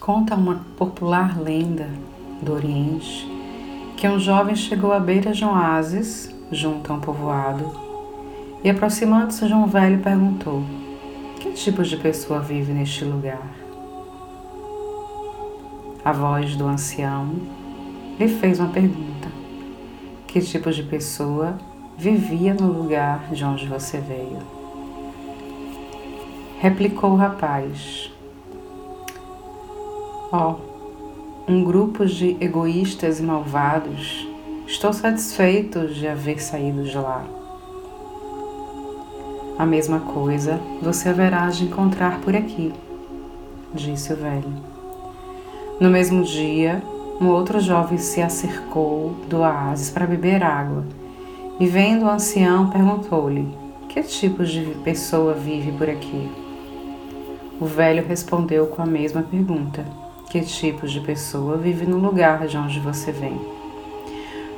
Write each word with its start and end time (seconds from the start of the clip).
Conta 0.00 0.34
uma 0.34 0.64
popular 0.78 1.38
lenda 1.38 1.86
do 2.40 2.54
Oriente 2.54 3.28
que 3.98 4.08
um 4.08 4.18
jovem 4.18 4.56
chegou 4.56 4.94
à 4.94 4.98
beira 4.98 5.30
de 5.30 5.44
um 5.44 5.50
oásis, 5.50 6.34
junto 6.50 6.90
a 6.90 6.96
um 6.96 7.00
povoado, 7.00 7.70
e 8.64 8.70
aproximando-se 8.70 9.46
de 9.46 9.52
um 9.52 9.66
velho 9.66 9.98
perguntou: 10.00 10.64
Que 11.38 11.52
tipo 11.52 11.82
de 11.82 11.98
pessoa 11.98 12.40
vive 12.40 12.72
neste 12.72 13.04
lugar? 13.04 13.46
A 16.02 16.12
voz 16.12 16.56
do 16.56 16.66
ancião 16.66 17.34
lhe 18.18 18.26
fez 18.26 18.58
uma 18.58 18.70
pergunta: 18.70 19.28
Que 20.26 20.40
tipo 20.40 20.72
de 20.72 20.82
pessoa 20.82 21.58
vivia 21.98 22.54
no 22.54 22.72
lugar 22.72 23.28
de 23.30 23.44
onde 23.44 23.66
você 23.66 23.98
veio? 23.98 24.38
Replicou 26.58 27.10
o 27.10 27.16
rapaz: 27.16 28.10
Ó, 30.32 30.54
oh, 30.54 31.50
um 31.50 31.64
grupo 31.64 32.06
de 32.06 32.36
egoístas 32.40 33.18
e 33.18 33.22
malvados, 33.24 34.28
estou 34.64 34.92
satisfeito 34.92 35.88
de 35.88 36.06
haver 36.06 36.40
saído 36.40 36.84
de 36.84 36.96
lá. 36.96 37.24
A 39.58 39.66
mesma 39.66 39.98
coisa 39.98 40.60
você 40.80 41.08
haverá 41.08 41.48
de 41.48 41.64
encontrar 41.64 42.20
por 42.20 42.36
aqui, 42.36 42.72
disse 43.74 44.12
o 44.12 44.16
velho. 44.16 44.52
No 45.80 45.90
mesmo 45.90 46.22
dia, 46.22 46.80
um 47.20 47.26
outro 47.26 47.58
jovem 47.58 47.98
se 47.98 48.22
acercou 48.22 49.16
do 49.28 49.38
oásis 49.38 49.90
para 49.90 50.06
beber 50.06 50.44
água 50.44 50.84
e, 51.58 51.66
vendo 51.66 52.04
o 52.04 52.08
ancião, 52.08 52.70
perguntou-lhe: 52.70 53.52
Que 53.88 54.00
tipo 54.04 54.44
de 54.44 54.60
pessoa 54.84 55.34
vive 55.34 55.72
por 55.72 55.90
aqui? 55.90 56.30
O 57.60 57.64
velho 57.64 58.06
respondeu 58.06 58.68
com 58.68 58.80
a 58.80 58.86
mesma 58.86 59.22
pergunta 59.22 59.84
que 60.30 60.40
tipo 60.42 60.86
de 60.86 61.00
pessoa 61.00 61.56
vive 61.56 61.84
no 61.84 61.98
lugar 61.98 62.46
de 62.46 62.56
onde 62.56 62.78
você 62.78 63.10
vem? 63.10 63.36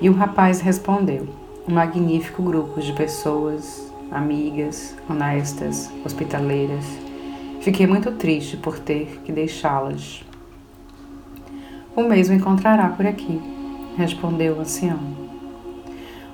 E 0.00 0.08
o 0.08 0.14
rapaz 0.14 0.62
respondeu: 0.62 1.28
Um 1.68 1.74
magnífico 1.74 2.42
grupo 2.42 2.80
de 2.80 2.94
pessoas, 2.94 3.92
amigas, 4.10 4.96
honestas, 5.08 5.92
hospitaleiras. 6.02 6.86
Fiquei 7.60 7.86
muito 7.86 8.12
triste 8.12 8.56
por 8.56 8.78
ter 8.78 9.20
que 9.26 9.30
deixá-las. 9.30 10.24
O 11.94 12.02
mesmo 12.02 12.34
encontrará 12.34 12.88
por 12.88 13.06
aqui, 13.06 13.38
respondeu 13.94 14.56
o 14.56 14.60
ancião. 14.60 14.98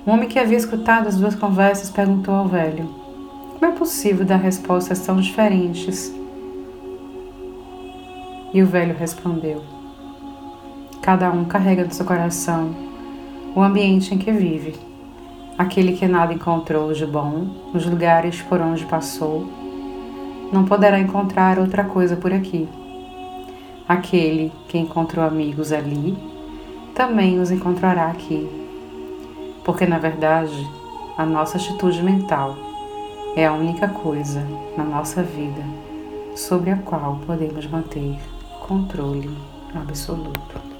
O 0.05 0.11
homem 0.11 0.29
que 0.29 0.39
havia 0.39 0.57
escutado 0.57 1.07
as 1.07 1.17
duas 1.17 1.35
conversas 1.35 1.89
perguntou 1.89 2.33
ao 2.33 2.47
velho: 2.47 2.87
Como 3.59 3.65
é 3.65 3.75
possível 3.75 4.25
dar 4.25 4.37
respostas 4.37 5.01
tão 5.01 5.17
diferentes 5.17 6.13
e 8.55 8.63
o 8.63 8.65
velho 8.65 8.95
respondeu: 8.97 9.61
Cada 11.01 11.29
um 11.29 11.43
carrega 11.43 11.83
no 11.83 11.93
seu 11.93 12.05
coração 12.05 12.73
o 13.53 13.61
ambiente 13.61 14.15
em 14.15 14.17
que 14.17 14.31
vive, 14.31 14.73
aquele 15.57 15.91
que 15.91 16.07
nada 16.07 16.33
encontrou 16.33 16.93
de 16.93 17.05
bom 17.05 17.47
nos 17.73 17.85
lugares 17.85 18.41
por 18.41 18.61
onde 18.61 18.85
passou, 18.85 19.45
não 20.53 20.63
poderá 20.63 20.97
encontrar 20.97 21.59
outra 21.59 21.83
coisa 21.83 22.15
por 22.15 22.31
aqui. 22.31 22.67
Aquele 23.87 24.53
que 24.69 24.77
encontrou 24.77 25.25
amigos 25.25 25.73
ali, 25.73 26.17
também 26.95 27.39
os 27.41 27.51
encontrará 27.51 28.07
aqui. 28.07 28.49
Porque, 29.65 29.85
na 29.85 29.99
verdade, 29.99 30.65
a 31.17 31.25
nossa 31.25 31.57
atitude 31.57 32.01
mental 32.01 32.55
é 33.35 33.45
a 33.45 33.53
única 33.53 33.89
coisa 33.89 34.47
na 34.77 34.83
nossa 34.83 35.21
vida 35.21 35.61
sobre 36.35 36.69
a 36.71 36.77
qual 36.77 37.19
podemos 37.25 37.67
manter 37.67 38.17
controle 38.65 39.29
absoluto. 39.73 40.74